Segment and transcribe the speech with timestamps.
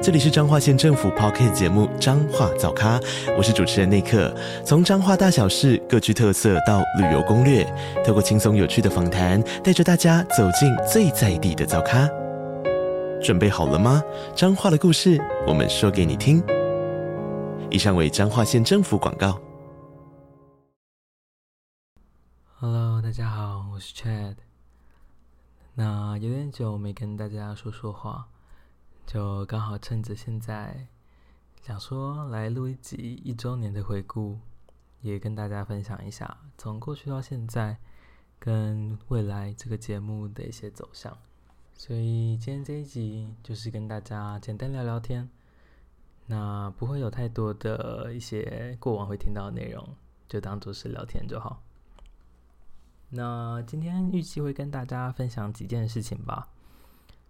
[0.00, 3.00] 这里是彰化县政府 p o c k t 节目《彰化早咖》，
[3.36, 4.32] 我是主持人内克。
[4.64, 7.64] 从彰化大小事各具特色到旅游攻略，
[8.06, 12.08] 透过轻松有趣的访谈，带着大家走进最在地的早咖。
[13.20, 14.00] 准备好了吗？
[14.36, 16.40] 彰化的故事，我们说给你听。
[17.68, 19.36] 以上为彰化县政府广告。
[22.60, 24.36] Hello，大家好，我是 Chad。
[25.74, 28.28] 那有点久没跟大家说说话。
[29.08, 30.86] 就刚好趁着现在，
[31.62, 34.38] 想说来录一集一周年的回顾，
[35.00, 37.78] 也跟大家分享一下从过去到现在
[38.38, 41.16] 跟未来这个节目的一些走向。
[41.72, 45.26] 所以今天这一集就是跟大家简单聊聊天，
[46.26, 49.88] 那不会有太多的一些过往会听到的内容，
[50.28, 51.62] 就当做是聊天就好。
[53.08, 56.50] 那今天预计会跟大家分享几件事情吧。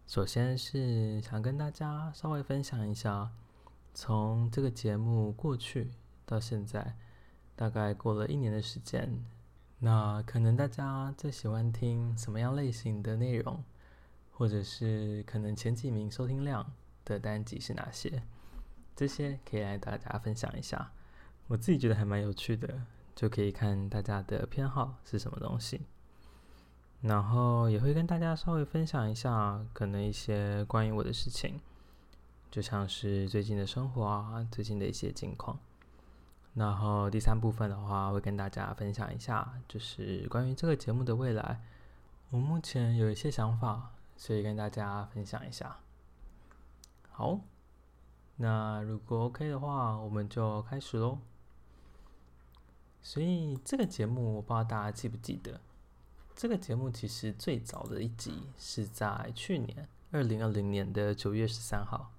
[0.08, 3.30] 首先是想跟大家稍微分享一下，
[3.92, 5.90] 从这个节目过去
[6.24, 6.96] 到现在，
[7.54, 9.22] 大概过了一年的时间。
[9.80, 13.62] 那可能大家最喜欢听什么样类型的内容，
[14.32, 16.72] 或者是可能前几名收听量
[17.04, 18.22] 的单集是哪些？
[18.96, 20.90] 这些可以来大家分享一下。
[21.48, 22.80] 我自己觉得还蛮有趣的，
[23.14, 25.82] 就可以看大家的偏好是什么东西。
[27.00, 31.60] 然后也会跟大家稍微分享一下，可能一些关于我的事情，
[32.50, 35.58] 就像是最近的生活啊，最近的一些近况。
[36.54, 41.62] 然后第三部分的话，会跟大家分享一下，就是关于这个节目的未来，
[42.30, 45.76] 我目前有一些想法，所以跟大家分享一下。
[47.10, 47.38] 好，
[48.36, 51.18] 那如果 OK 的话，我们就开始喽。
[53.00, 55.60] 所以这个节目，我不知道大家记不记得。
[56.38, 62.12] 这个节目其实最早的一集是在去年二零二零年的九月十三号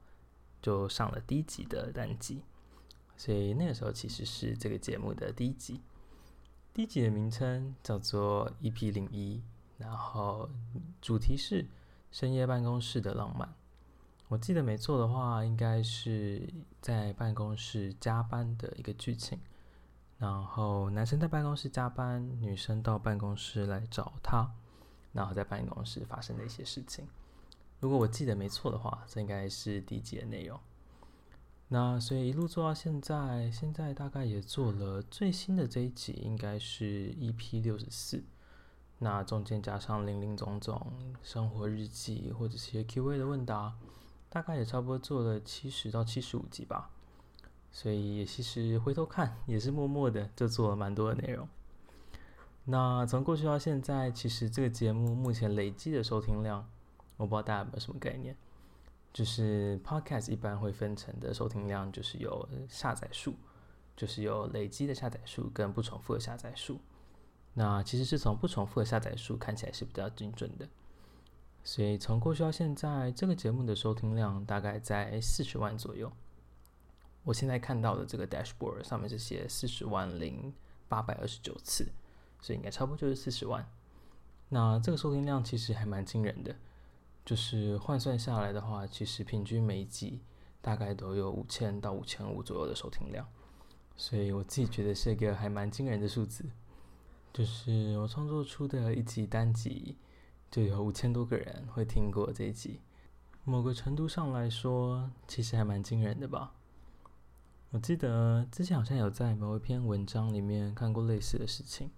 [0.62, 2.42] 就上了第一集的单集，
[3.16, 5.80] 所以那个时候其实是这个节目的第一集。
[6.74, 9.42] 第一集的名称叫做 EP 零一，
[9.78, 10.50] 然后
[11.02, 11.66] 主题是
[12.12, 13.56] 深夜办公室的浪漫。
[14.28, 19.40] 我记得没错的话，应该是在办公室加班的一个剧情。
[20.20, 24.52] 然后男生在办公室加班，女生到办公室来找他，
[25.14, 27.08] 然后在办公室发生的一些事情。
[27.80, 30.60] 如果我记得没错的话，这应该是第一集的内容。
[31.70, 38.22] 那所以一路做到现在，现在大概也做了最新的这一集，应该是 EP 六十四。
[38.98, 40.92] 那中间加上零零总总
[41.24, 43.78] 生活日记或者是 Q&A 的问答，
[44.28, 46.90] 大概也差不多做了七十到七十五集吧。
[47.72, 51.48] 所以其实回头看也是默默的就做了蛮多的内容。
[52.66, 56.68] 那从过去到现在，其实这个节目目前累计的收听量，
[57.18, 58.36] 我不知道大家有没有什么概念。
[59.12, 63.34] 就是 Podcast 一般会分成的收听量，就是有下载数，
[63.98, 66.80] 就是有累积的下载数跟不重复的下载数。
[67.56, 70.68] 那其实是从不重复的下载数看起来是比较精准的。
[71.64, 76.12] 所以从过去到现在，这个节目的收听量大概在四十万左右。
[77.30, 80.52] 我现在看到的这个 dashboard 上面是写四十万零
[80.88, 81.88] 八百二十九次，
[82.42, 83.64] 所以应该差不多就是四十万。
[84.50, 86.56] 那这个收听量其实还蛮惊人的，
[87.24, 90.22] 就是换算下来的话，其实平均每一集
[90.60, 93.28] 大概都有五千到五千五左右的收听量，
[93.96, 96.50] 所以我自己觉得是一个还蛮惊人的数字。
[97.32, 99.96] 就是我创作出的一集单集，
[100.50, 102.82] 就有五千多个人会听过这一集，
[103.44, 106.56] 某个程度上来说，其实还蛮惊人的吧。
[107.72, 111.92] 我记得之前好像有在某一篇文章里面看过类似的事情，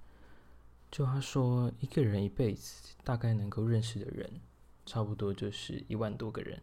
[0.92, 4.30] 就他说一个人一辈子大概能够认识的人，
[4.86, 6.62] 差不多就是一万多个人。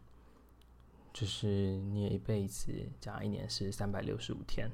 [1.11, 2.71] 就是你也一辈子，
[3.01, 4.71] 假一年是三百六十五天，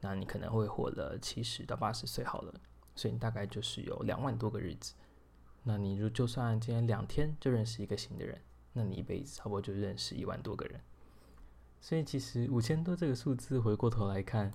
[0.00, 2.54] 那你可能会活了七十到八十岁好了，
[2.94, 4.94] 所以你大概就是有两万多个日子。
[5.64, 8.40] 那你如就算今天两天就认识一个新的人，
[8.72, 10.80] 那你一辈子差不多就认识一万多个人。
[11.84, 14.50] 所以其实五千多这个数字，回过头来看，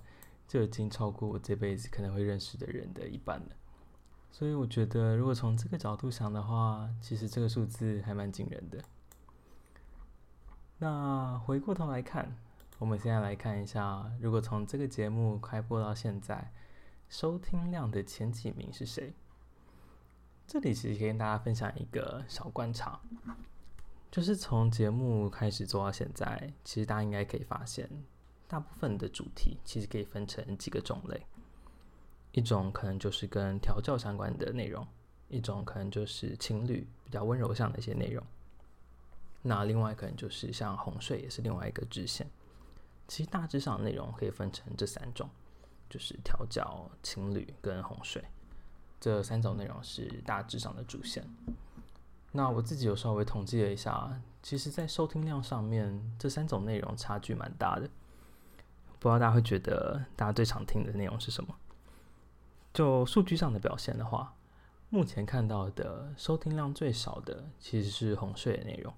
[0.48, 3.56] 就已经超过我这辈子可能会认识的人的一半了。
[4.32, 8.84] 所以我觉得，如果从这个角度想的话，其实这个数字还蛮惊人的。
[10.80, 12.36] 那回过头来看，
[12.80, 16.52] 我们现在来看一下，如果从这个节目开播到现在，
[17.10, 19.14] 收听量的前几名是谁？
[20.48, 23.00] 这里其实可以跟大家分享一个小观察，
[24.12, 27.88] 就是从节目开始做到现在，其实大家应该可以发现，
[28.48, 31.26] 大部分的主题其实可以分成几个种类。
[32.32, 34.88] 一种可能就是跟调教相关的内容，
[35.28, 38.24] 一种可能就是情侣比较温柔向的一些内容。
[39.42, 42.28] 那另外可能就是像哄睡也是另外一个支线。
[43.08, 45.30] 其实大致上内容可以分成这三种，
[45.90, 48.24] 就是调教、情侣跟哄睡。
[49.00, 51.24] 这三种内容是大致上的主线。
[52.32, 57.90] 那我自己有稍微统计了一下，其实，在收听量上面，这三种内容差距蛮大的。
[59.00, 61.56] 不知道大家会觉得，大家最常听的内容是什么？
[62.72, 64.36] 就数据上的表现的话，
[64.90, 68.94] 目前看到的收听量最少的其实是哄睡的内容，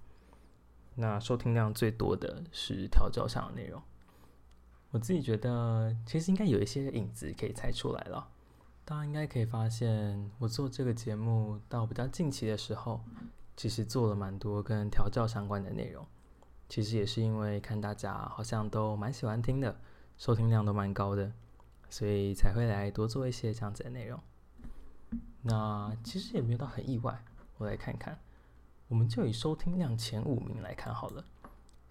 [0.96, 3.82] 那收听量最多的是调教上的内容。
[4.92, 8.28] 我自己觉得，其实应该有一些影子可以猜出来了。
[8.92, 13.00] 大家应该可以发现，我做这个节目到比较近期的时候，
[13.56, 16.06] 其实做了蛮多跟调教相关的内容。
[16.68, 19.80] 其实也是因为看大家好像都蛮喜欢听的，
[20.18, 21.32] 收听量都蛮高的，
[21.90, 24.20] 所以才会来多做一些这样子的内容。
[25.44, 27.24] 那其实也没有到很意外。
[27.60, 28.20] 我来看看，
[28.90, 31.24] 我们就以收听量前五名来看好了。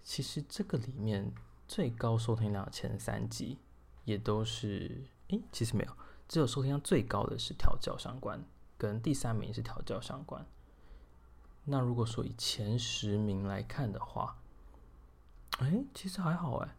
[0.03, 1.33] 其实这个里面
[1.67, 3.57] 最高收听量前三集
[4.05, 5.91] 也都是，诶，其实没有。
[6.31, 8.41] 只有收听量最高的是调教相关，
[8.77, 10.47] 跟第三名是调教相关。
[11.65, 14.37] 那如果说以前十名来看的话，
[15.59, 16.77] 哎，其实还好哎。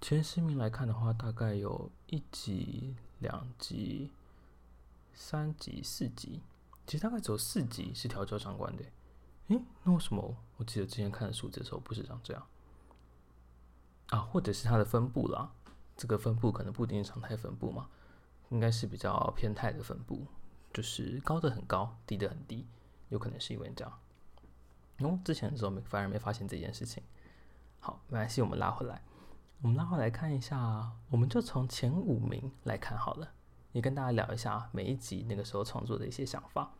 [0.00, 4.10] 前十名来看的话，大概有一集、两集、
[5.14, 6.42] 三集、四集，
[6.84, 8.82] 其实大概只有四集是调教相关的。
[9.46, 12.44] 诶，那为什么我记得之前看的数字的时候不是长这样？
[14.08, 15.52] 啊，或者是它的分布啦？
[15.96, 17.88] 这个分布可能不一定是常态分布嘛。
[18.52, 20.26] 应该是比较偏态的分布，
[20.74, 22.68] 就是高的很高，低的很低，
[23.08, 23.98] 有可能是因为这样。
[24.98, 27.02] 哦，之前的时候没反而没发现这件事情。
[27.80, 29.02] 好，没关系，我们拉回来，
[29.62, 33.32] 我们拉回来看一下，我们就从前五名来看好了，
[33.72, 36.72] 也跟大家聊一下每一集那个时候创作的一些想法。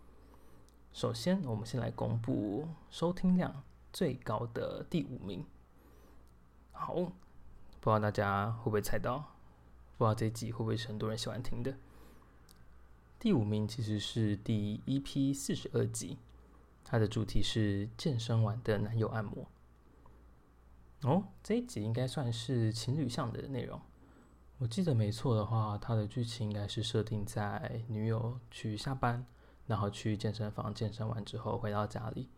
[0.92, 3.64] 首先，我们先来公布收听量
[3.94, 5.46] 最高的第五名。
[6.70, 9.31] 好，不知道大家会不会猜到？
[9.96, 11.76] 不知道这集会不会是很多人喜欢听的？
[13.18, 16.18] 第五名其实是第一批四十二集，
[16.84, 19.46] 它的主题是健身完的男友按摩。
[21.02, 23.80] 哦，这一集应该算是情侣向的内容。
[24.58, 29.24] 我记得没错的话，它的剧情应该是设定在女友去下班，
[29.66, 32.28] 然后去健身房健身完之后回到家里，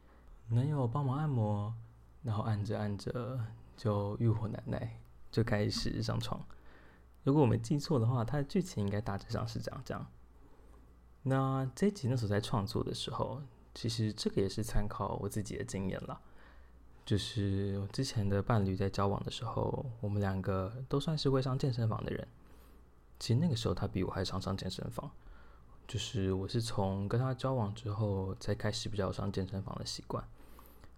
[0.49, 1.75] 男友帮忙按摩，
[2.23, 3.41] 然后按着按着
[3.77, 4.99] 就欲火难耐，
[5.31, 6.43] 就开始上床。
[7.25, 10.07] 如果我没记错的话，它的剧情应该大致上是这样这样。
[11.23, 13.43] 那这集那时候在创作的时候，
[13.75, 16.21] 其实这个也是参考我自己的经验了。
[17.05, 22.29] 就是我之前的伴侣在交往的时候，我们两个都算是会上健身房的人。
[23.19, 25.11] 其实那个时候他比我还常上健身房。
[25.87, 30.23] 就是我是从跟他交往之后才开始比较上健身房的习惯。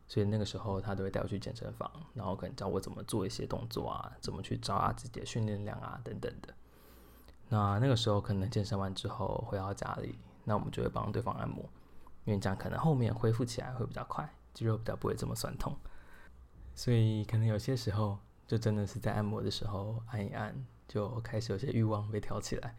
[0.08, 6.54] 所以那个时候，他都会带我去健身房，然后可能教我怎么做一些动作啊，怎么去抓自己的训练量啊，等等的。
[7.48, 11.68] 那那个时候可能健身完之后回到家里，那我们就会帮对方按摩，
[12.24, 15.76] 因为这样可能后面恢复起来会比较快，肌肉比较不会这么酸痛。
[16.74, 20.54] 所以可能有些时候，就真的是在按摩的时候按一按，
[20.86, 22.76] 就开始有些欲望被挑起来，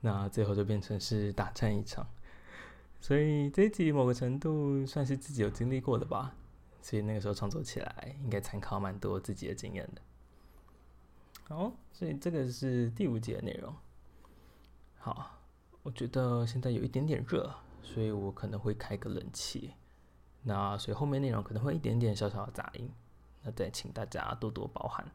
[0.00, 2.06] 那最后就变成是大战一场。
[3.00, 6.34] 所以这一集某个程度算是自己有经历过的吧。
[6.86, 10.00] 所以那个时候创作起来，应该参考蛮多自己的经验的。
[11.48, 13.74] 好，所以这个是第五节的内容。
[14.96, 15.36] 好，
[15.82, 17.52] 我觉得现在有一点点热，
[17.82, 19.74] 所以我可能会开个冷气。
[20.44, 22.88] 那所以后面内容可能会一点点小小的杂音，
[23.42, 25.10] 那再请大家多多包涵。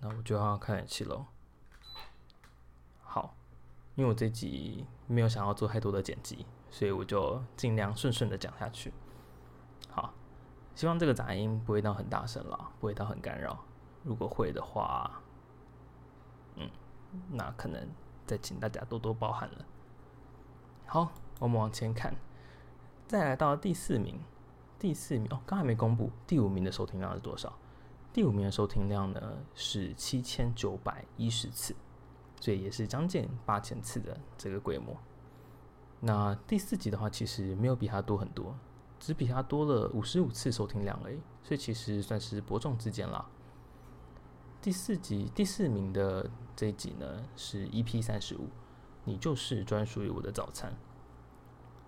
[0.00, 1.24] 那我就要开冷气喽。
[3.00, 3.34] 好，
[3.94, 8.92] 因为我这集没有想要做太多的剪辑，所以我就尽量顺顺的讲下去。
[10.78, 13.64] 希望这个杂音不会到很大声了，不会到很干扰。
[14.04, 15.20] 如果会的话，
[16.54, 16.70] 嗯，
[17.32, 17.84] 那可能
[18.24, 19.64] 再请大家多多包涵了。
[20.86, 22.14] 好，我们往前看，
[23.08, 24.20] 再来到第四名，
[24.78, 27.58] 第四名哦，刚还没公布第五名的收听量是多少？
[28.12, 31.74] 第五名的收听量呢是七千九百一十次，
[32.40, 34.96] 所以也是将近八千次的这个规模。
[35.98, 38.54] 那第四集的话，其实没有比它多很多。
[38.98, 43.26] 只比他多了五十五次收听量而已，所以其实算是伯仲之间啦。
[44.60, 48.48] 第四集第四名的这一集呢是 EP 三十五，
[49.04, 50.76] 你就是专属于我的早餐。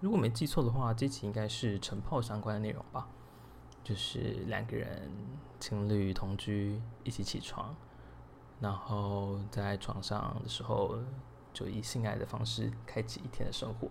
[0.00, 3.08] 如果没记错的话，这集应该是晨泡相关的内容吧？
[3.82, 5.10] 就是两个人
[5.58, 7.74] 情侣同居，一起起床，
[8.60, 10.96] 然后在床上的时候，
[11.52, 13.88] 就以性爱的方式开启一天的生活。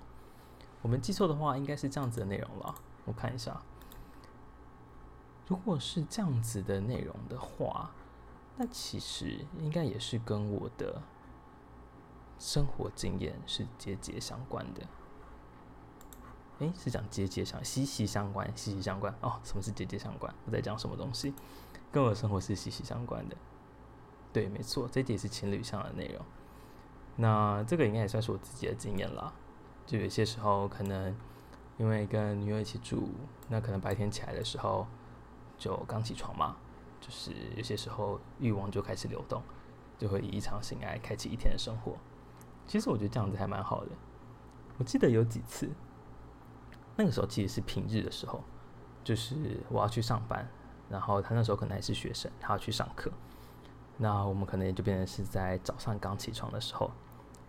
[0.81, 2.75] 我们记错的话，应该是这样子的内容了。
[3.05, 3.61] 我看一下，
[5.47, 7.91] 如果是这样子的内容的话，
[8.57, 11.01] 那其实应该也是跟我的
[12.37, 14.85] 生活经验是节节相关的。
[16.59, 19.39] 诶，是讲节节相息息相关，息息相关哦。
[19.43, 20.33] 什么是节节相关？
[20.45, 21.33] 我在讲什么东西？
[21.91, 23.37] 跟我的生活是息息相关的。
[24.33, 26.23] 对，没错，这节是情侣相的内容。
[27.15, 29.33] 那这个应该也算是我自己的经验啦。
[29.85, 31.15] 就有些时候可能
[31.79, 33.09] 因为跟女友一起住，
[33.47, 34.85] 那可能白天起来的时候
[35.57, 36.55] 就刚起床嘛，
[37.01, 39.41] 就是有些时候欲望就开始流动，
[39.97, 41.95] 就会以一场性爱开启一天的生活。
[42.67, 43.91] 其实我觉得这样子还蛮好的。
[44.77, 45.67] 我记得有几次。
[46.97, 48.43] 那个时候其实是平日的时候，
[49.05, 50.45] 就是我要去上班，
[50.89, 53.09] 然后他那时候可能还是学生，他要去上课，
[53.95, 56.91] 那我们可能也就变成是在早上刚起床的时候，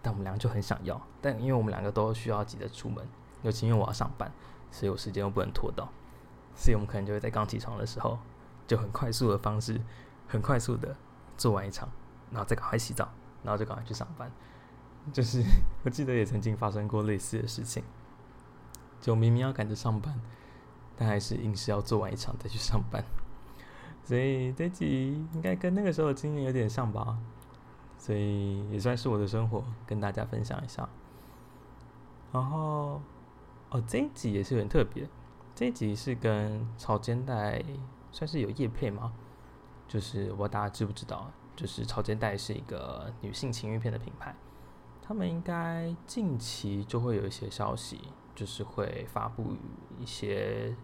[0.00, 3.04] 但我们两个就很想要，但因为我们两个都需要急着出门，
[3.42, 4.30] 尤其因为我要上班，
[4.70, 5.88] 所以我时间又不能拖到，
[6.54, 8.18] 所以我们可能就会在刚起床的时候，
[8.66, 9.80] 就很快速的方式，
[10.28, 10.96] 很快速的
[11.36, 11.88] 做完一场，
[12.30, 13.08] 然后再赶快洗澡，
[13.42, 14.30] 然后就赶快去上班，
[15.12, 15.42] 就是
[15.84, 17.82] 我记得也曾经发生过类似的事情。
[19.00, 20.20] 就明明要赶着上班，
[20.94, 23.02] 但还是硬是要做完一场再去上班，
[24.04, 27.16] 所以这集应该跟那个时候的经验有点像吧，
[27.96, 30.86] 所以也算是我的生活跟大家分享一下。
[32.30, 33.00] 然后，
[33.70, 35.08] 哦，这一集也是很特别，
[35.54, 37.62] 这一集是跟草间带
[38.12, 39.12] 算是有叶配吗？
[39.88, 41.30] 就是我大家知不知道？
[41.56, 44.34] 就是草间带是一个女性情欲片的品牌，
[45.02, 48.00] 他们应该近期就会有一些消息。
[48.32, 49.54] 就是会发布
[49.98, 50.74] 一些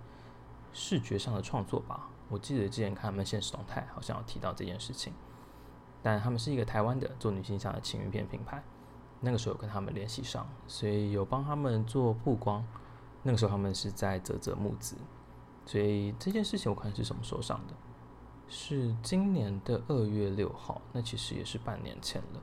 [0.74, 2.10] 视觉上的创作吧。
[2.28, 5.14] 我记得之前看他们现实动态，好像有提到这件事情。
[6.02, 8.62] 但他们是一个台湾的做女性向的情欲片品牌。
[9.20, 12.64] 那个时候跟他们联系上，所以有帮他们做曝光。
[13.22, 14.96] 那个时候他们是在泽泽募资，
[15.64, 17.74] 所以这件事情我看是什么时候上的？
[18.48, 20.80] 是今年的二月六号。
[20.92, 22.40] 那其实也是半年前了。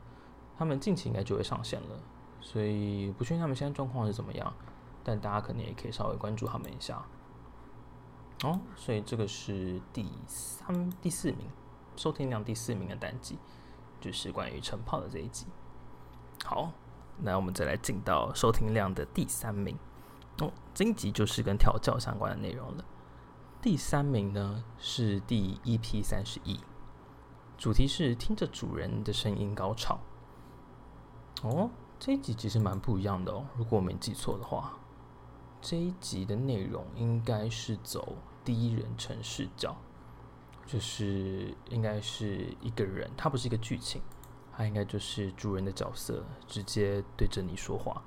[0.58, 1.98] 他们近期应该就会上线了，
[2.42, 4.54] 所以不确定他们现在状况是怎么样。
[5.06, 7.02] 但大家肯定也可以稍微关注他们一下
[8.44, 8.60] 哦。
[8.76, 11.48] 所以这个是第三、第四名，
[11.96, 13.38] 收听量第四名的单集，
[14.02, 15.46] 就是关于晨泡的这一集。
[16.44, 16.72] 好，
[17.20, 19.78] 那我们再来进到收听量的第三名
[20.40, 20.52] 哦。
[20.74, 22.86] 这一集就是跟调教相关的内容了。
[23.62, 26.60] 第三名呢是第一 P 三十一，
[27.58, 30.00] 主题是听着主人的声音高潮。
[31.42, 34.78] 哦，这一集其实蛮不一样的哦，如果我没记错的话。
[35.66, 39.74] 这一集的内容应该是走第一人称视角，
[40.66, 44.02] 就是应该是一个人，他不是一个剧情，
[44.56, 48.02] 他应该就是主人的角色，直接对着你说话，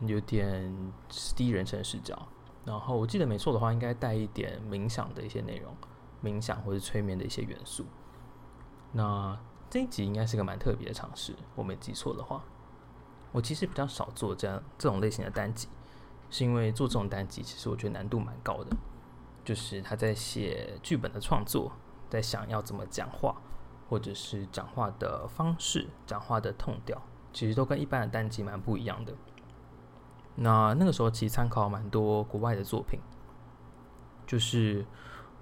[0.00, 0.92] 有点
[1.34, 2.28] 第一人称视角。
[2.64, 5.74] 然后我记得没错的话，应该带一点冥想的一些内容，
[6.22, 7.84] 冥想或者催眠的一些元素。
[8.92, 12.42] 那这一集应该是个蛮特别的尝试，我没记错的话。
[13.32, 15.68] 我其实比较少做这样这种类型的单集。
[16.28, 18.76] 是因为做这种单集，其实我觉得难度蛮高的。
[19.44, 21.70] 就是他在写剧本的创作，
[22.10, 23.40] 在想要怎么讲话，
[23.88, 27.00] 或者是讲话的方式、讲话的痛调，
[27.32, 29.14] 其实都跟一般的单集蛮不一样的。
[30.34, 33.00] 那那个时候其实参考蛮多国外的作品，
[34.26, 34.84] 就是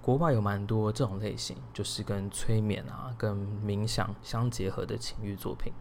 [0.01, 5.73] 国外有蛮多这种类型，就是跟催眠啊、跟冥想相结合的情欲作品。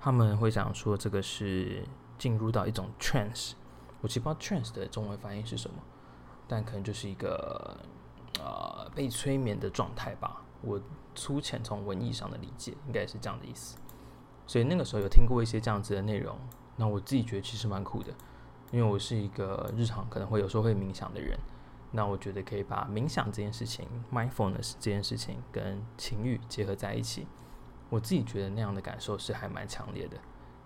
[0.00, 1.86] 他们会讲说，这个是
[2.18, 3.52] 进入到一种 trance。
[4.00, 5.76] 我其实不知道 trance 的中文翻译是什么，
[6.48, 7.78] 但可能就是一个
[8.40, 10.42] 呃被催眠的状态吧。
[10.62, 10.80] 我
[11.14, 13.76] 粗浅从文艺上的理解，应该是这样的意思。
[14.46, 16.38] 所以那个时候有听过一些这样子的内容，
[16.76, 18.12] 那我自己觉得其实蛮酷的，
[18.70, 21.38] 因为我是一个日常可能会有时候会冥想的人，
[21.90, 27.26] 那我觉得可以把冥想这件事情、mindfulness 这件事情跟情欲结合在一起，
[27.90, 30.16] 我自己觉得那样的感受是还蛮强烈的，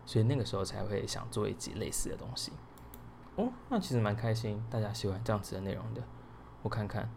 [0.04, 2.52] 所以那个时候才会想做一集类似的东西。
[3.36, 6.02] 哦，那其实蛮开心，大家喜欢这样子的内容的。
[6.62, 7.10] 我看看，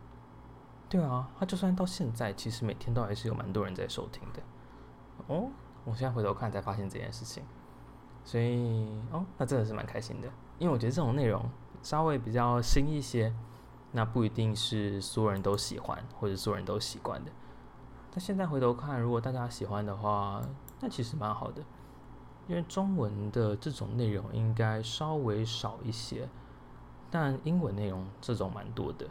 [0.90, 4.42] 对啊，他就算到现在，其实每天都还是有蛮多人在收听的。
[5.28, 5.50] 哦，
[5.86, 7.44] 我现在回头看才发现这件事情，
[8.26, 10.28] 所以哦，那真的是蛮开心的。
[10.58, 11.48] 因为我觉得这种内容
[11.84, 13.32] 稍微比较新一些，
[13.92, 17.32] 那不一定是所有人都喜欢或者所有人都习惯的。
[18.12, 20.42] 但现在回头看，如果大家喜欢的话，
[20.80, 21.62] 那其实蛮好的。
[22.48, 26.28] 因为中文的这种内容应该稍微少一些，
[27.12, 29.08] 但英文内容这种蛮多的，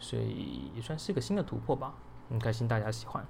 [0.00, 1.94] 所以也算是一个新的突破吧。
[2.28, 3.24] 很开心大家喜欢。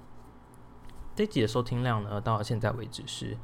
[1.13, 3.37] 这集的收听量呢，到现在为止是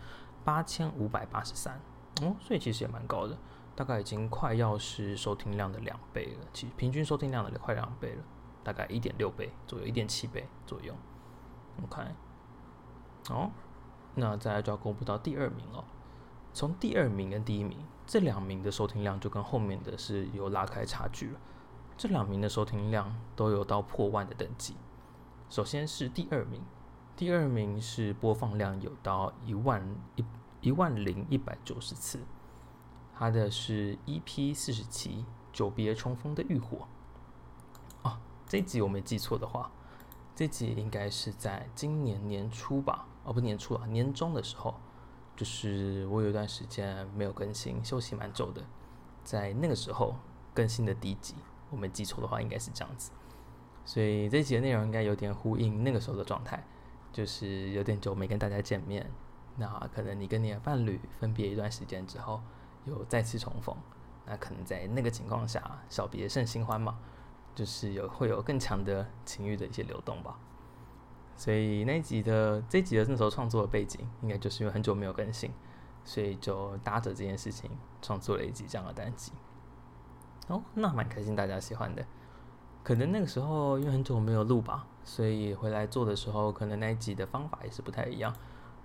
[0.46, 1.80] 八千五百八十三，
[2.22, 3.38] 哦，所以其实也蛮高的，
[3.76, 6.48] 大概已经快要是收听量的两倍了。
[6.54, 8.24] 其实平均收听量的快两倍了，
[8.64, 10.94] 大概一点六倍左右，一点七倍左右。
[11.84, 12.02] OK，
[13.30, 13.52] 哦，
[14.16, 15.84] 那再来就要公布到第二名了。
[16.54, 21.40] 从第二名跟第一名这两名的收听量就跟后面的是有拉开差距了。
[21.98, 24.76] 这两名的收听量都有到破万的等级。
[25.50, 26.62] 首先是第二名。
[27.16, 29.84] 第二名是播放量有到一万
[30.16, 30.24] 一
[30.62, 32.20] 一万零一百九十次，
[33.18, 36.78] 它的是 EP 四十七《久别重逢的浴火》
[38.08, 39.72] 哦，这集我没记错的话，
[40.36, 43.08] 这集应该是在今年年初吧？
[43.24, 44.76] 哦，不年初啊，年中的时候，
[45.36, 48.64] 就是我有一段时间没有更新，休息蛮久的，
[49.24, 50.14] 在那个时候
[50.54, 51.34] 更新的第一集，
[51.70, 53.12] 我没记错的话，应该是这样子，
[53.86, 56.64] 所以这集的内容应该有点呼应那个时候的状态。
[57.10, 59.10] 就是有点久没跟大家见面，
[59.56, 62.40] 那可能你跟你的伴侣分别一段时间之后，
[62.86, 63.76] 又再次重逢，
[64.26, 67.00] 那可能在那个情况下，小别胜新欢嘛，
[67.56, 70.38] 就是有会有更强的情欲的一些流动吧。
[71.36, 75.52] 所以那一集的这一集的那时候创作的背景，应该就是因为很久没有更新，
[76.04, 79.32] 所以就搭着这件事情创作了一集这样的单集。
[80.48, 82.06] 哦，那蛮开心大家喜欢的。
[82.84, 88.34] 可能那个时候因为很久没有录吧，所以回来做的时候，可能那一集的方法也是不太一样，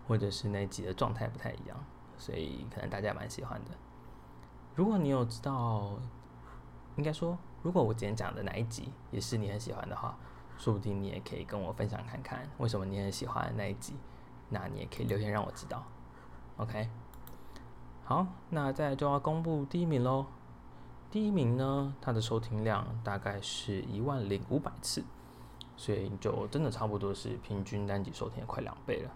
[0.09, 1.76] 或者是那一集的状态不太一样，
[2.19, 3.71] 所以可能大家蛮喜欢的。
[4.75, 5.97] 如果你有知道，
[6.97, 10.16] 应该说，如果我今天讲的哪一集也是你很喜欢的话，
[10.59, 13.95] 说不定你也可以跟我分享看看，为什么你很喜欢那一集，
[14.49, 15.85] 那你也可以留言让我知道。
[16.57, 16.88] OK，
[18.04, 20.26] 好，那再就要公布第一名喽。
[21.12, 25.04] 第一名呢，它的收听量大概是一万零五百次，
[25.77, 29.11] 所以就真的差不多是平均单集收听快两倍了。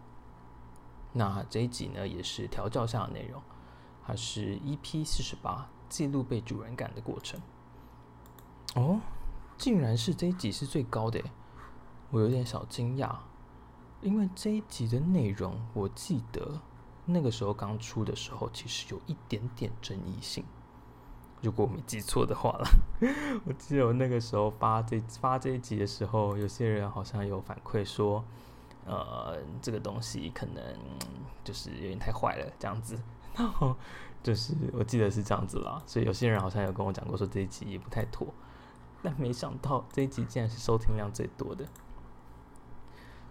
[1.14, 3.42] 那这一集呢，也是调教下的内容，
[4.04, 7.40] 它是 EP 四十八，记录被主人感的过程。
[8.74, 9.00] 哦，
[9.56, 11.18] 竟然是这一集是最高的，
[12.11, 13.16] 我有点小惊讶，
[14.02, 16.61] 因为这一集的内容，我记得
[17.06, 20.44] 那个时候刚出的时候，其实有一点点争议性。
[21.46, 22.68] 如果我没记错的话了，
[23.46, 28.24] 我记得我那个时候发这发这一集的时候，有些人好像有反馈说，
[28.85, 30.61] 呃，这个东西可能
[31.44, 32.98] 就是有点太坏了这样子。
[33.38, 33.76] 然后
[34.24, 38.26] 就是我记得是这样子啦，所以有些人好像有跟我讲过说这一集也不太妥。
[39.02, 41.64] 但没想到这一集竟然是收听量最多的。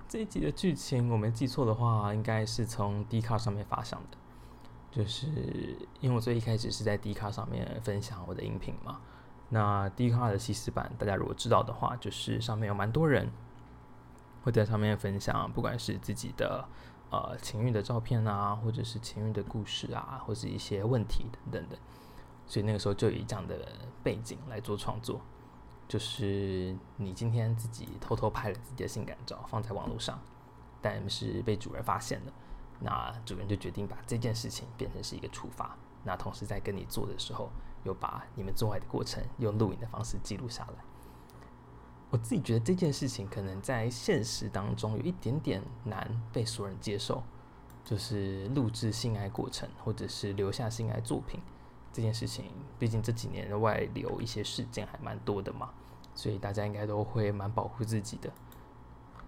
[0.08, 4.18] 这一集的剧情我没记错的话，应该是从 D 卡上面发想的。
[4.96, 5.28] 就是
[6.00, 9.02] 因为我最一开始是在 D 卡上面分享我的音频嘛，
[9.50, 13.30] 那 D 卡的西斯版，大家如果知道的话，就是上面有蛮多人
[14.42, 16.66] 会在上面分享，不管是自己的
[17.10, 21.78] 呃情欲的照片啊，或者是情欲的故事啊，或是一些问题等等的，
[22.48, 23.68] 所以那个时候就以这样的
[24.02, 25.20] 背景来做创作，
[25.90, 30.18] 就是你今天自己偷偷拍了自己的性感照放在网络上，
[30.82, 32.32] 但是被主人发现了。
[32.86, 37.50] 那主人就决定把这件事情变成是一个处罚，那同时在跟你做的时候，
[37.84, 40.84] 又把你们做爱的过程用录影的方式记录下来。
[42.12, 47.24] 我自己觉得这件事情可能在现实当中有一点点难被所有人接受，
[47.84, 51.42] 就是录制性爱过程或者是留下性爱作品
[51.92, 52.46] 这件事情，
[52.78, 55.72] 毕竟这几年的外流一些事件还蛮多的嘛，
[56.14, 58.32] 所以大家应该都会蛮保护自己的。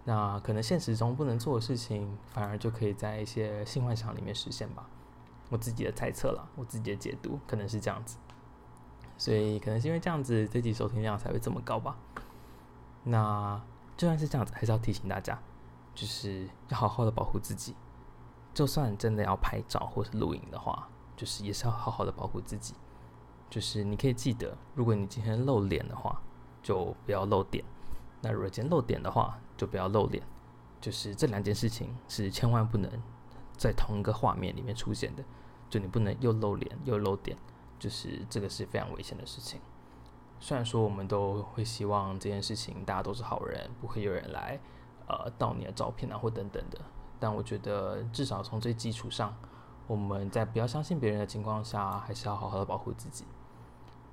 [0.10, 4.88] 那可能现实中不能做的事情，反而就可以在一些性幻想里面实现吧。
[5.50, 8.16] 我自己的猜测啦，我自己的解读可能是这样子。
[9.18, 11.98] 所以可能是因为这样子，这集收听量才会这么高吧。
[13.04, 13.62] 那
[13.98, 15.38] 就算是这样子，还是要提醒大家，
[15.94, 17.76] 就是要好好的保护自己。
[18.54, 22.74] 就算真的要拍照或是录影的话，就是也是要好好的保护自己。
[23.50, 26.22] 就是你可以记得，如果你今天露脸的话，
[26.64, 27.62] 就不要露点。
[28.22, 30.24] 那如果今天露点的话，就不要露脸，
[30.80, 32.90] 就是这两件事情是千万不能
[33.58, 35.24] 在同一个画面里面出现的。
[35.70, 37.38] 就你不能又露脸又露点，
[37.78, 39.60] 就是这个是非常危险的事情。
[40.40, 44.58] 虽然说我们都会希望这件事情大家都是好人，不会有人来
[45.08, 46.80] 呃盗你的照片啊或等等的，
[47.20, 49.36] 但我觉得至少从最基础上，
[49.88, 53.26] 我们在不要相信别人的情况下，还是要好好的保护自己。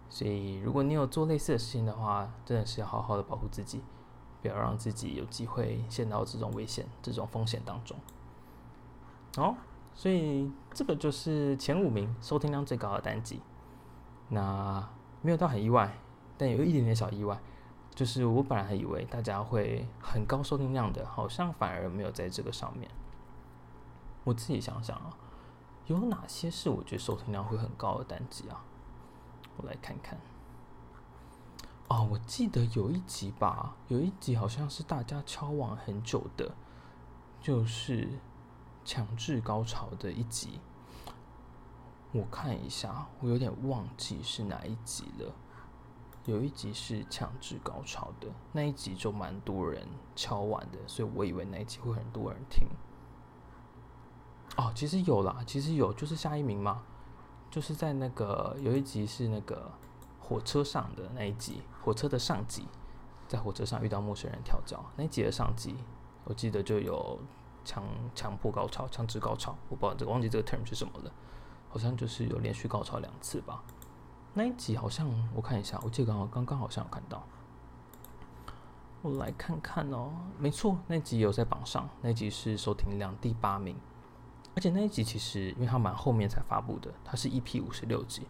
[0.09, 3.83] 所以如果你有做类似的事情的话，真的是要好好的保护自己。
[4.44, 7.96] 不要让自己有机会陷到这种危险、这种风险当中。
[9.38, 9.57] 哦，
[9.94, 13.40] 所以这个就是前五名收听量最高的单集。
[14.28, 14.87] 那
[15.22, 15.96] 没有到很意外，
[16.37, 17.40] 但有一点点小意外，
[17.94, 22.90] 就是我本来还以为大家会很高收听量的，好像反而没有在这个上面。
[24.24, 25.16] 我自己想想啊，
[25.87, 28.62] 有哪些是我觉得收听量会很高的单集啊？
[29.57, 30.20] 我来看看。
[31.88, 36.54] 哦，我记得有一集吧，有一集好像是大家敲完很久的，
[37.40, 38.08] 就是
[38.84, 40.60] 强制高潮的一集。
[42.12, 45.34] 我看一下，我有点忘记是哪一集了。
[46.24, 52.66] 有一集是强制高潮的，那一集就蛮多人敲完的，所以我以为那一集会很多人听。
[54.56, 56.82] 哦，其实有啦，其实有，就是下一名嘛，
[57.50, 59.70] 就是在那个有一集是那个
[60.26, 62.66] 火车上的那一集，火车的上集，
[63.28, 65.76] 在火车上遇到陌生人跳脚那一集的上集，
[66.24, 67.18] 我记得就有
[67.64, 67.84] 强
[68.14, 71.12] 强迫高潮、强制高潮，我不知道忘记这个 term 是什么了。
[71.68, 73.60] 好像就是有连续高潮两次吧，
[74.32, 77.20] 那一集好像我看一下，我记得刚好刚刚好像有看到，
[79.02, 83.76] 我来看看哦，没错，那集有在榜上，那集是收听量第八名，
[84.54, 88.24] 而且那一集其实因为它蛮后面才发布的，它是 EP 五十六集，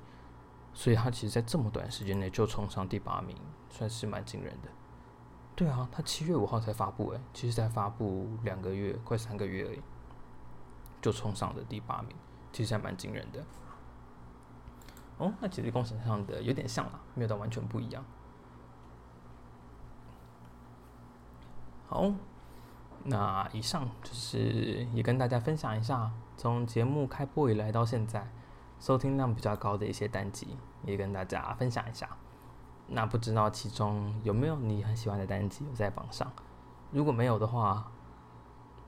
[0.74, 3.34] 所以他其实在这么短时间内就冲上第八名，
[3.70, 4.68] 算是蛮惊人的。
[5.56, 9.80] 对啊，他七月五号才发布，诶，其实才发布两个月，快三个月而已，
[11.00, 12.16] 就冲上了第八名。
[12.52, 13.44] 其实还蛮惊人的，
[15.18, 18.04] 哦，那其实工程上的有点像啦，没有到完全不一样。
[21.88, 22.12] 好，
[23.02, 28.28] 那以上就是也跟大家分享一下，从节目开播以来到现在，
[28.80, 32.08] 收听量比较高的一些单集，也跟大家分享一下。
[32.86, 36.30] 那不知道其中有没有你很喜欢的单集有在榜上？
[36.90, 37.90] 如果没有的话，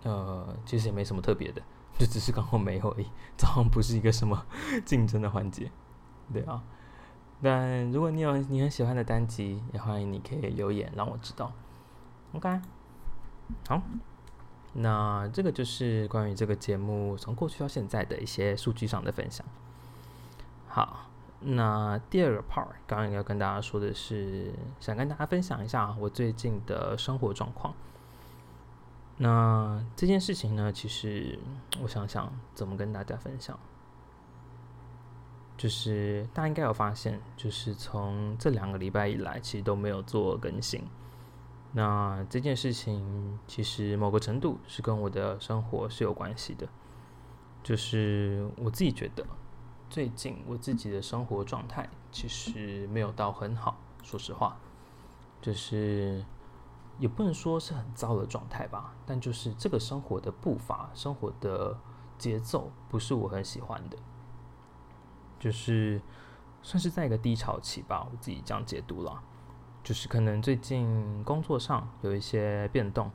[0.03, 1.63] 呃，其实也没什么特别的。
[1.99, 3.07] 就只是刚好没有而已，
[3.39, 4.45] 这好像不是一个什么
[4.85, 5.71] 竞争的环节，
[6.31, 6.63] 对啊。
[7.43, 11.51] 但如果你有你很喜欢的单集，也欢迎你可以留言让我知道。
[12.35, 12.61] OK，
[13.67, 13.81] 好，
[14.75, 19.47] 那这个就是关于这个节目从过去到现在的一些数据上的分享。
[20.77, 21.09] 好，
[21.41, 27.73] 那第二个 part 刚刚要跟大家说的是，想跟大家分享一下我最近的生活状况。
[29.17, 31.39] 那这件事情呢，其实
[31.81, 33.59] 我想想怎么跟大家分享，
[35.57, 40.85] 就是大家应该有发现，就是从这两个礼拜以来，其实都没有做更新。
[41.73, 46.69] 那这件事情其实某个程度是跟我的生活是有关系的，
[47.63, 49.25] 就是我自己觉得
[49.89, 54.57] 最近我自己的生活状态其实没有到很好，说实话，
[55.41, 56.25] 就是。
[56.99, 61.77] 也不能说是很糟的状态吧，但就是这个生活的步伐、生活的
[62.17, 63.99] 节奏不是我很喜欢的，
[65.39, 66.01] 就是
[66.63, 69.23] 算是在一个低潮期吧，我自己这样解读了。
[69.85, 73.11] 就是可能最近工作上有一些变动，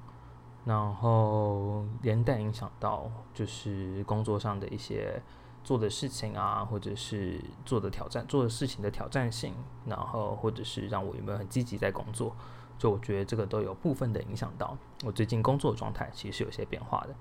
[0.63, 5.19] 然后连带影响到就是工作上的一些
[5.63, 9.53] 做的事情啊，或者是做的挑战、做的事情的挑战性，
[9.85, 12.35] 然后或者是让我有没有很积极在工作。
[12.77, 17.15] 就我觉得这个都有部分的影响到我最近工作状态，其实是有些变化的。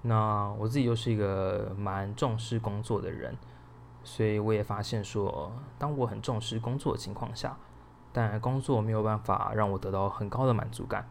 [0.00, 3.36] 那我自己又是一个蛮重视工作的人，
[4.02, 7.58] 所以我也发现说，当我很重视工作的情况下，
[8.12, 11.06] 但工作没有办法让我得到很高的满足感，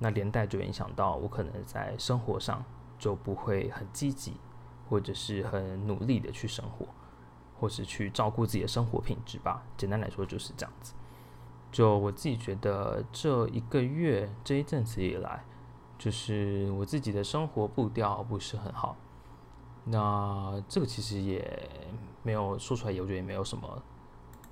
[0.00, 2.62] 那连带就影响到我可能在生活上
[2.98, 4.36] 就不会很积极，
[4.88, 6.86] 或者是很努力的去生活，
[7.58, 9.62] 或是去照顾自己的生活品质吧。
[9.76, 10.94] 简单来说就是这样子。
[11.72, 15.44] 就我自己觉得，这一个月这一阵子以来，
[15.98, 18.96] 就是我自己的生活步调不是很好。
[19.84, 21.68] 那这个其实也
[22.22, 23.82] 没有说出来，我觉得也没有什么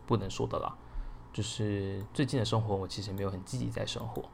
[0.06, 0.76] 不能说的啦。
[1.32, 4.24] 就是最近的生活，我其实没有很积极在生活。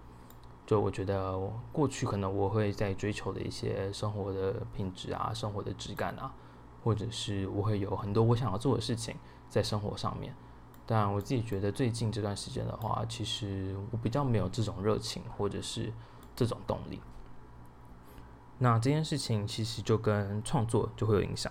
[0.69, 1.35] 就我觉得
[1.73, 6.31] 过去可能我会在追求的一些生活的品质啊，生活的质感啊，
[6.85, 9.17] 或者是我会有很多我想要做的事情
[9.49, 10.35] 在生活上面。
[10.85, 15.91] 但我自己觉得，最近这段时间的话，其实我比较没有这种热情，或者是
[16.37, 17.01] 这种动力。
[18.59, 21.51] 那这件事情其实就跟创作就会有影响，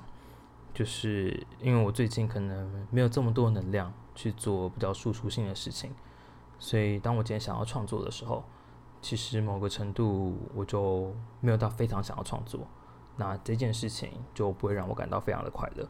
[0.76, 5.96] 就是因为我最近可能没有这么多能量去做比较输出性的事情，
[6.60, 8.44] 所以当我今天想要创作的时候，
[9.02, 12.68] 其实某个程度我就没有到非常想要创作，
[13.16, 15.88] 那这件事情就不会让我感到非常的快乐。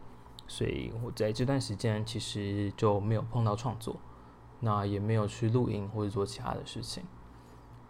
[0.47, 3.95] 所以我在这段时间其实就没有碰到创作，
[4.61, 7.03] 那也没有去录音或者做其他的事情，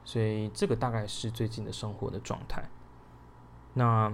[0.04, 2.64] 所以这个大概是最近的生活的状态。
[3.74, 4.12] 那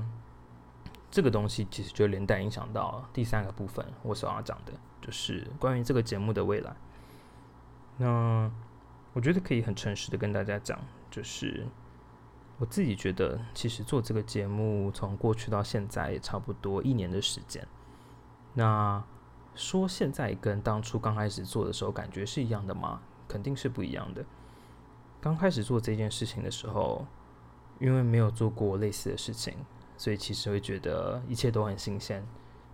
[1.10, 6.76] 这个东西其实就连带影响到第三个部分，我想要讲的就是关于这个节目的未来。
[7.98, 8.52] 那
[9.14, 10.80] 我觉得可以很诚实的跟大家讲，
[11.12, 11.66] 就是
[12.58, 17.66] 我自己觉得，其实做这个节目从过去到现在也差不多一年的时间。
[18.54, 19.04] 那
[19.56, 23.02] 说现在跟当初刚开始做的时候感觉是一样的吗？
[23.28, 24.26] 肯定是不一样的。
[25.22, 27.06] 刚开始做这件事情的时候，
[27.80, 29.56] 因为没有做过类似的事情，
[29.96, 32.26] 所以其实会觉得一切都很新鲜，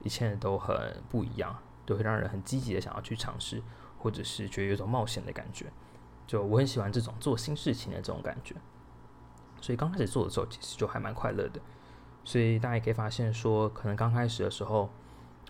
[0.03, 3.61] 一切都很不一样，都会让人很积极的想要去尝试，
[3.97, 5.67] 或者是觉得有种冒险的感觉。
[6.29, 8.53] 就我很喜欢这种做新事情的这种感觉，
[9.59, 11.59] 所以刚开始做的时候，其实就还蛮快乐的。
[12.23, 14.91] 所以大家也可以发现说，可能刚开始的时候，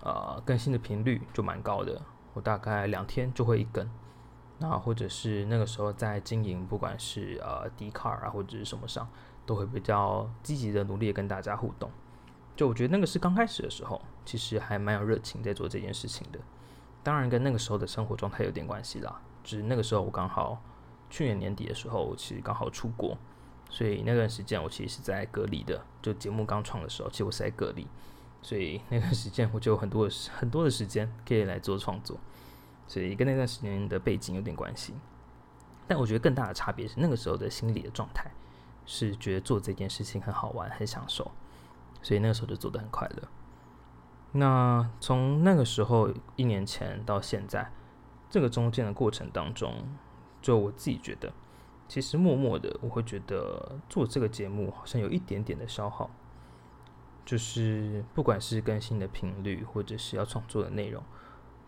[0.02, 2.02] 呃，更新的频率就蛮高的，
[2.34, 3.86] 我大概两天就会一更。
[4.60, 9.06] 那或者是那个时候在经营，不管是呃 d c a r 啊或者是什么上，
[9.46, 11.92] 都会比较积极的努力跟大家互动。
[12.56, 16.40] 就我觉得那个是刚开始的时候，其实还蛮有热情在做这件事情的。
[17.04, 19.22] 当然跟那个时候的生活状态有点关系啦。
[19.50, 20.62] 是那个时候我刚好
[21.10, 23.18] 去年年底的时候，我其实刚好出国，
[23.70, 25.84] 所以那段时间我其实是在隔离的。
[26.02, 27.88] 就节目刚创的时候，其实我是在隔离，
[28.42, 32.18] 所以那段时间我就有很多很多的时间可以来做创作。
[32.88, 34.96] 所以跟那段时间的背景有点关系，
[35.88, 38.32] 但我觉得更大的差别是那个时候的心理的状态，
[38.88, 41.32] 是觉得做这件事情很好玩、很享受，
[42.02, 43.28] 所以那个时候就做的很快乐。
[44.32, 47.72] 那从那个时候一年前到现在，
[48.30, 49.74] 这个中间的过程当中，
[50.42, 51.34] 就我自己觉得，
[51.88, 56.10] 其实默默的我会觉得做这个节目好像有一点点的消耗，
[57.26, 61.04] 就是不管是更新的频率，或者是要创作的内容。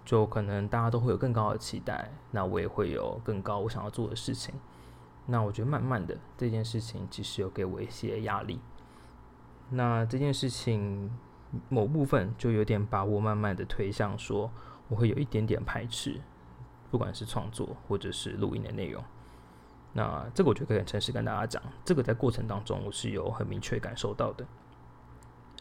[0.04, 4.56] 就可能大家都会有更高的期待，那我也会有更高我想要做的事情。
[5.28, 8.60] 那我觉得慢慢的这件事情其实有给我一些压力。
[9.69, 11.12] 那这件事情
[11.69, 14.52] 某部分就有点把我慢慢的推向说，
[14.88, 16.19] 我会有一点点排斥，
[16.91, 19.04] 不管是创作或者是录音的内容。
[19.93, 24.45] 那这个我觉得可以诚实跟大家讲，这个在过程当中我是有很明确感受到的。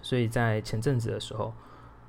[0.03, 1.55] 所以在前阵子的时候。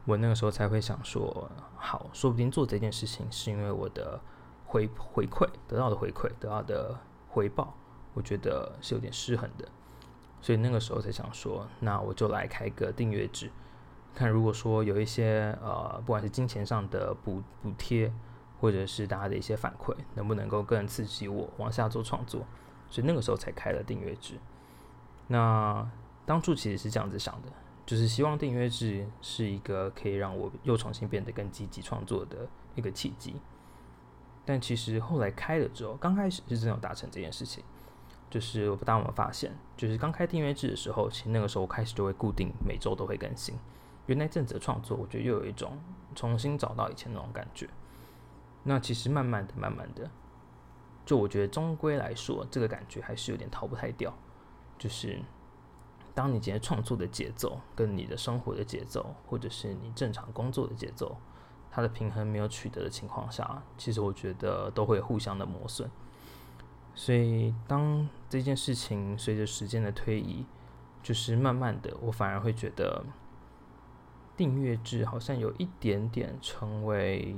[0.05, 4.19] 我那个时候才会想说，好，说不定做这件事情是因为我的
[4.65, 7.75] 回回馈得到的回馈得到的回报，
[8.15, 9.67] 我觉得是有点失衡的，
[10.41, 13.51] 所以那个时候才想说，那我就来开个订阅制，
[14.15, 18.11] 看如果说有一些呃，不管是金钱上的补补贴，
[18.61, 22.45] 或者是大家的一些反馈，能不能够更刺激我往下做创作，
[22.89, 24.35] 所以那个时候才开了订阅制。
[25.27, 25.85] 那
[26.25, 27.49] 当初其实是这样子想的。
[27.83, 33.35] 就是希望订阅制是一个可以让我又重新变得更积极创作的一个契机，
[34.45, 37.61] 但其实后来开了之后，刚开始是真有达成这件事情。
[38.29, 43.55] 就是我不知道有发现，就是刚开订阅制的时候，其实那个时候开始就会固定每周都会更新。
[44.05, 45.77] 原来阵子的创作，我觉得又有一种
[46.15, 47.67] 重新找到以前那种感觉。
[48.63, 50.09] 那其实慢慢的、慢慢的，
[51.05, 54.13] 就我觉得终归来说，这个感觉还是有点逃不太掉，
[54.77, 55.19] 就是。
[56.13, 61.15] 当你今天创作的节奏跟你的生活的节奏，或者是你正常工作的节奏，
[61.71, 65.89] 它的平衡没有取得的情况下，其实我觉得都会互相的磨损。
[66.93, 70.45] 所以，当这件事情随着时间的推移，
[71.01, 73.05] 就是慢慢的，我反而会觉得
[74.35, 77.37] 订阅制好像有一点点成为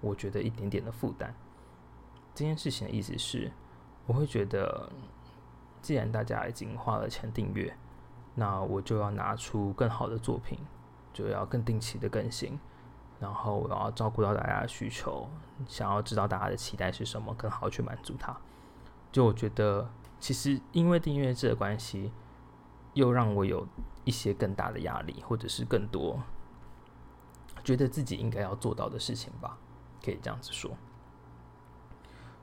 [0.00, 1.34] 我觉得一点点的负担。
[2.34, 3.50] 这件事情的意思是，
[4.06, 4.88] 我会觉得，
[5.82, 7.76] 既然大家已经花了钱订阅，
[8.34, 10.58] 那我就要拿出更好的作品，
[11.12, 12.58] 就要更定期的更新，
[13.18, 15.28] 然后我要照顾到大家的需求，
[15.66, 18.36] 想要知道大家的期待是什么，更好去满足他。
[19.12, 22.12] 就我觉得，其实因为订阅制的关系，
[22.94, 23.66] 又让我有
[24.04, 26.22] 一些更大的压力，或者是更多
[27.62, 29.58] 觉得自己应该要做到的事情吧，
[30.04, 30.70] 可以这样子说。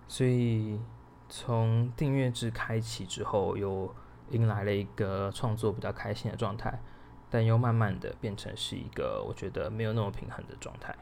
[0.08, 0.80] 所以
[1.30, 3.94] 从订阅制开启之后，又。
[4.32, 6.82] 迎来了一个创作比较开心的状态，
[7.30, 10.94] 但又慢慢的变成是一个我觉得没有那么平衡的状态。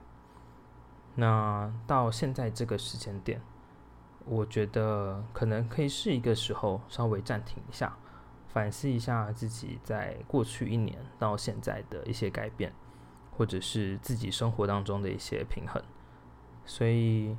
[1.15, 3.41] 那到现在这个时间点，
[4.25, 7.97] 我觉得可能可以是一个时候稍微暂停一下，
[8.47, 12.71] 反思一下自己在过去一年到现在的一些改变，
[13.35, 15.81] 或者是自己生活当中的一些平衡。
[16.65, 17.35] 所以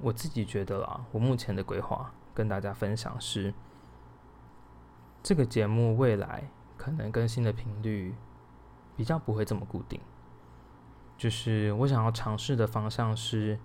[0.00, 3.52] 我自己觉得啦，我目前的规划跟大家分享是。
[5.22, 8.12] 这个节目未来可能更新的频率
[8.96, 10.00] 比较不会这么固定，
[11.16, 13.56] 就是我想要尝试的方向是，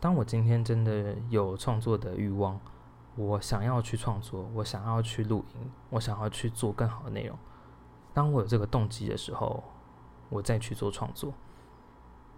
[0.00, 2.58] 当我今天真的有创作的欲望，
[3.16, 7.38] 我想要去创作，我想要去录音，我想要去做更好的内容。
[8.14, 9.62] 当我有这个动机的时候，
[10.30, 11.34] 我再去做创作。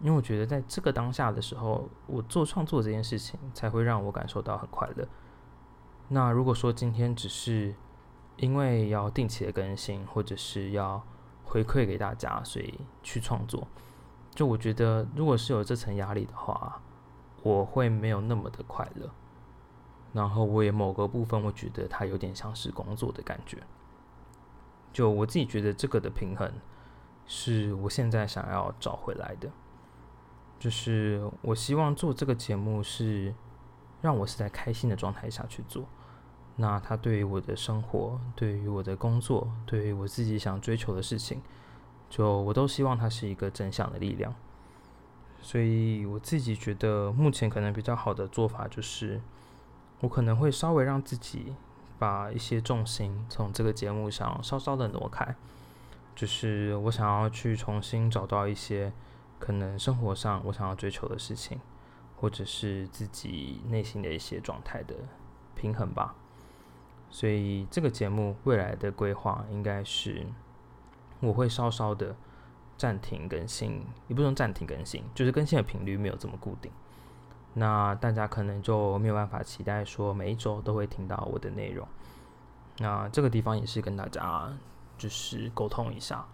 [0.05, 5.09] 因为我觉得在这个当下的时候，我做创作这件事情才会让我感受到很快乐。
[6.09, 7.75] 那如果说今天只是
[8.37, 11.03] 因为要定期的更新，或者是要
[11.43, 13.67] 回馈给大家，所以去创作，
[14.35, 16.83] 就我觉得如果是有这层压力的话，
[17.43, 19.11] 我会没有那么的快乐。
[20.13, 23.63] 然后我也某个部分我觉得它有点像是工作的感觉。
[24.93, 26.53] 就我自己觉得这个的平衡，
[27.25, 29.51] 是我现在想要找回来的。
[30.65, 33.35] 就是我希望做这个节目是
[34.01, 35.85] 让我是在开心的状态下去做，
[36.57, 41.43] 那它对于我的生活、对于我的工作、对于我自己想追求的事情，
[42.09, 44.35] 就我都希望它是一个正向的力量。
[45.43, 49.21] 所以我自己觉得目前可能比较好的做法就是，
[50.01, 51.55] 我可能会稍微让自己
[51.99, 55.37] 把一些重心从这个节目上稍稍的挪开，
[56.17, 58.91] 就是我想要去重新找到一些。
[59.39, 61.61] 可能生活上我想要追求的事情，
[62.17, 64.95] 或者是自己内心的一些状态的
[65.55, 66.15] 平衡吧。
[67.11, 70.27] 所以这个节目未来的规划应该是，
[71.21, 72.17] 我会稍稍的
[72.77, 76.73] 暂停更新，也不能暂停更新，就是更新的频率没有这么固定。
[77.53, 81.87] 那大家可能就没有办法期待说每一周都会听到我的内容。
[82.79, 84.53] 那这个地方也是跟大家
[84.99, 86.27] 就是沟通一下。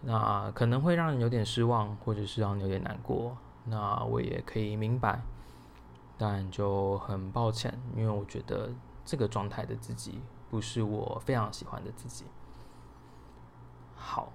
[0.00, 3.36] 那可能会让人有点失望，或者是让你有点难过。
[3.64, 5.20] 那我也可以明白，
[6.16, 8.70] 但就很抱歉，因为我觉得
[9.04, 12.24] 这个状态的自己不是我非常喜欢的自己。
[13.94, 14.32] 好，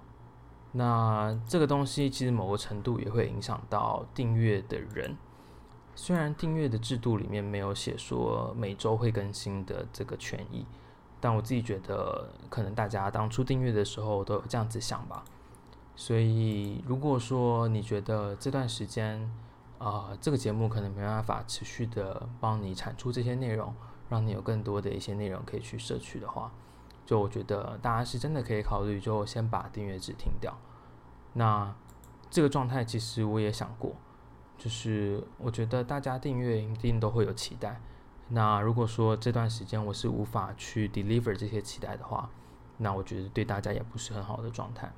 [0.72, 5.16] 那这个东西其实某个程度也会影响到订阅的人。
[5.96, 10.66] 虽然订阅的制度里面没有写说每周会更新的这个权益，
[11.20, 15.24] 但我自己觉得，可能大家当初订阅的时候都有这样子想吧。
[15.96, 19.30] 所以，如果说你觉得这段时间，
[19.78, 23.72] 啊，这个节目可能没办法持续的帮你产出这些内容，
[24.08, 26.50] 让你有更多的一些内容可以去摄取的话，
[27.06, 30.56] 就我觉得大家是真的可以考虑，就先把订阅制停掉。
[31.34, 31.72] 那
[32.28, 33.94] 这个状态其实我也想过，
[34.58, 37.80] 就是我觉得大家订阅一定都会有期待。
[38.28, 42.28] 那如果说这段时间我是无法去 deliver 这些期待的话，
[42.78, 44.92] 那我觉得对大家也不是很好的状态。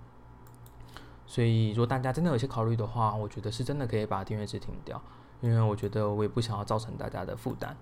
[1.27, 5.03] 所以，如果大家真的有些考虑的话，我觉得是真的可以把订阅制停掉，
[5.41, 7.77] 因为我觉得我也不想要造成大家的负担。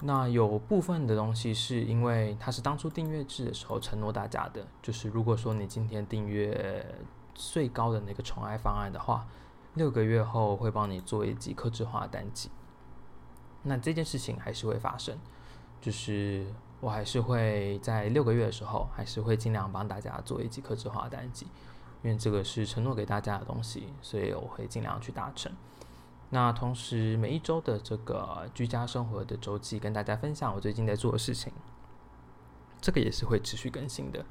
[0.00, 6.84] 那有部分的东西是因为它是当初订阅制的时候承诺大家的，就是如果说你今天订阅
[7.34, 9.26] 最高的那个宠爱方案的话，
[9.74, 12.50] 六个月后会帮你做一集克制化单集。
[13.62, 15.16] 那这件事情还是会发生，
[15.80, 16.46] 就是
[16.80, 21.46] 我还是会在六个月的时候，还是会尽量帮大家做一集克制化单集。
[22.06, 25.50] 因为这个是承诺给大家的东西，所以我会尽量去达成。
[26.30, 31.52] 那同时，每一周的这个居家生活的周记，跟大家分享我最近在做的事情，
[32.80, 34.24] 这个也是会持续更新的。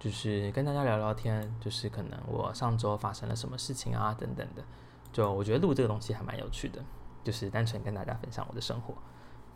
[0.00, 4.64] 就是跟大家聊聊天，就是可能我上周发生了什么事情啊，等等的。
[5.12, 6.82] 就我觉得录这个东西还蛮有趣的，
[7.22, 8.92] 就是单纯跟大家分享我的生活。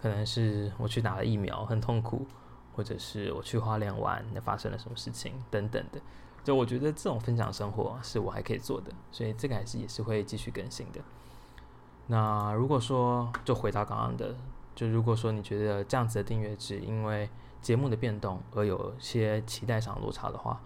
[0.00, 2.24] 可能是我去打了疫苗，很痛苦，
[2.72, 6.00] 或者是我去花莲玩，那发生了什么事情等等的。
[6.48, 11.00] 就我觉得这种分享生活是我还可以做的，所以这个还是也是会继续更新的。
[12.06, 14.34] 那如果说就回到刚刚的，
[14.74, 17.28] 就如果说你觉得这样子的订阅制因为
[17.60, 20.58] 节目的变动而有些期待上落差的话，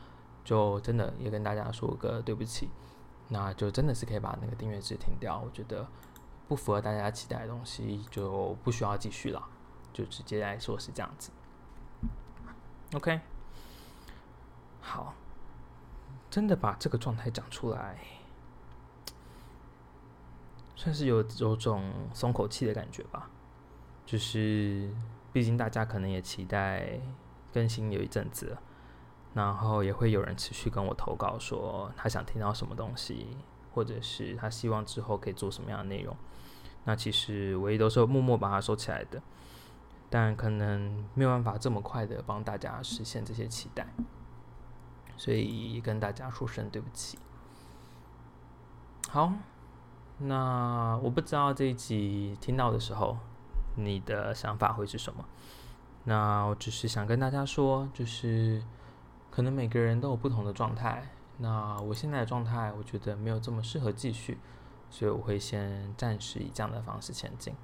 [0.44, 2.68] 就真的也跟大家说个对不起，
[3.30, 5.42] 那就真的是可以把那个订阅制停掉。
[5.44, 5.84] 我觉得
[6.46, 9.42] 不符合大家期待的东西就不需要继续了，
[9.92, 11.32] 就直接来说是这样子。
[12.92, 13.18] OK，
[14.80, 15.12] 好。
[16.32, 17.98] 真的把这个状态讲出来，
[20.74, 23.28] 算是有有种松口气的感觉吧。
[24.06, 24.90] 就是，
[25.30, 26.98] 毕竟大家可能也期待
[27.52, 28.56] 更新有一阵子，
[29.34, 33.37] 然后也会有人持续跟我投稿说他想听到什么东西，
[33.74, 36.16] 或者是他希望之后可以做什么样的内容。
[36.85, 39.22] 那其实我也都是默默把它收起来的，
[40.08, 43.87] 但可能没有办法这么快的帮大家实现这些期待。
[45.23, 47.16] 所以跟大家说声对不起。
[49.08, 49.33] 好，
[50.18, 53.16] 那我不知道这一集听到的时候，
[53.77, 55.25] 你的想法会是什么？
[56.06, 58.64] 那我只是想跟大家说，就是
[59.31, 61.08] 可能每个人都有不同的状态。
[61.38, 64.40] 那我现在的状态，我觉得没有这么适合继续，
[64.90, 67.54] 所以我会先暂时以这样的方式前进。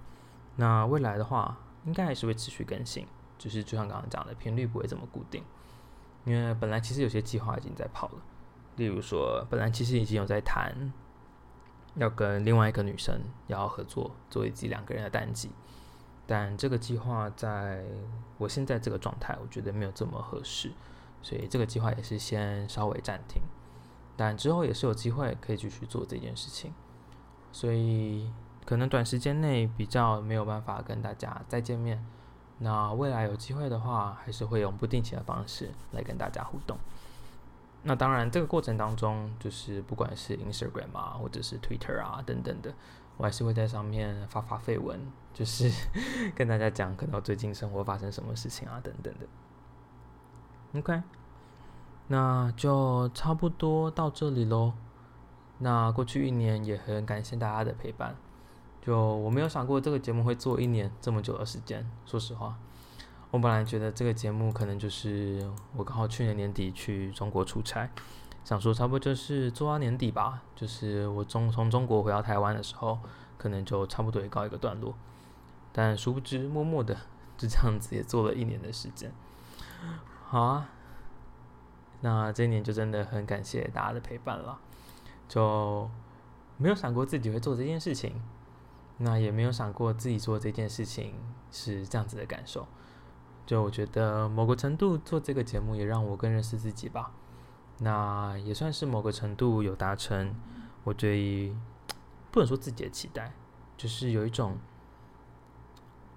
[0.54, 3.04] 那未来的话，应该还是会持续更新，
[3.36, 5.42] 只是就像刚刚讲的，频率不会这么固定。
[6.28, 8.20] 因为本来其实有些计划已经在跑了，
[8.76, 10.92] 例如说，本来其实已经有在谈，
[11.94, 15.50] 要跟另外一个女生要合作做一集两个人的单集，
[16.26, 17.82] 但这个计划在
[18.36, 20.70] 我现在这个状态，我觉得没有这么合适，
[21.22, 23.40] 所以这个计划也是先稍微暂停。
[24.14, 26.74] 但之后也是有机会可以继续做这件事情，
[27.52, 28.30] 所以
[28.66, 32.04] 可能短时间内比较没有办法跟大家再见面。
[32.58, 36.76] 那未来有机会的话，还是会用不定期的方式来跟大家互动。
[37.84, 42.74] 那当然，这个过程当中，就是不管是 Instagram 啊，或者是 Twitter 啊等等的，
[43.16, 45.00] 我还是会在上面发发绯闻，
[45.32, 45.70] 就是
[46.34, 49.26] 跟大家讲可能最近生活发生什么事情啊等等的。
[50.80, 51.00] OK，
[52.08, 54.72] 那就差不多到这里喽。
[55.58, 58.16] 那过去一年也很感谢大家的陪伴。
[58.88, 61.86] 就我没有想过这个节目会做一年这么久的时间。
[62.06, 62.56] 说实话，
[63.30, 67.90] 我本来觉得这个节目可能就是我刚好去年年底去中国出差，
[68.44, 70.42] 想说差不多就是做到年底吧。
[70.56, 72.98] 就是我中从中国回到台湾的时候，
[73.36, 74.94] 可能就差不多也告一个段落。
[75.70, 76.96] 但殊不知，默默的
[77.36, 79.12] 就这样子也做了一年的时间。
[80.24, 80.70] 好啊，
[82.00, 84.58] 那这一年就真的很感谢大家的陪伴了。
[85.28, 85.90] 就
[86.56, 88.14] 没有想过自己会做这件事情。
[88.98, 91.14] 那也没有想过自己做这件事情
[91.50, 92.66] 是这样子的感受，
[93.46, 97.12] 就我觉得某个程度做这个节目也让我更认识自己吧。
[97.78, 100.34] 那也算是某个程度有达成
[100.82, 101.56] 我对于
[102.32, 103.32] 不能说自己的期待，
[103.76, 104.58] 就是有一种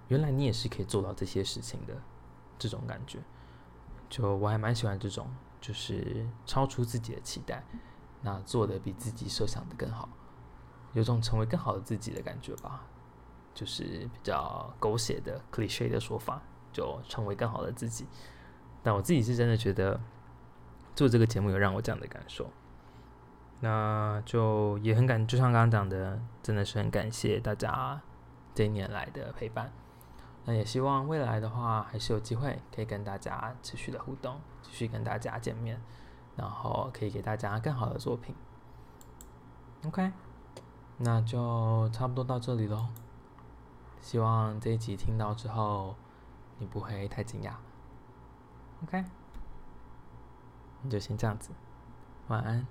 [0.08, 1.94] 原来你也是可以做到这些事情的
[2.58, 3.20] 这种感觉。
[4.10, 5.26] 就我还蛮喜欢这种，
[5.60, 7.64] 就是超出自己的期待，
[8.22, 10.08] 那做的比自己设想的更好。
[10.92, 12.82] 有种成为更好的自己的感觉吧，
[13.54, 16.40] 就是比较狗血的 cliche 的说法，
[16.72, 18.06] 就成为更好的自己。
[18.82, 20.00] 但我自己是真的觉得
[20.94, 22.50] 做这个节目有让我这样的感受，
[23.60, 28.00] 那就也很感，就像刚刚讲的，真的是很感谢大家
[28.54, 29.72] 这一年来的陪伴。
[30.44, 35.80] 那也希望未来的话，还是有机会可以跟大家持续的互动，继续跟大家见面，
[36.34, 38.34] 然后可以给大家更好的作品。
[39.86, 40.21] OK。
[41.04, 42.86] 那就差不多到这里喽。
[44.00, 45.96] 希望这一集听到之后，
[46.58, 47.54] 你不会太惊讶。
[48.84, 49.04] OK，
[50.82, 51.50] 那就先这样子，
[52.28, 52.64] 晚安。